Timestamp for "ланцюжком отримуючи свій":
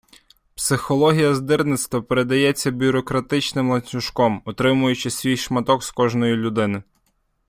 3.71-5.37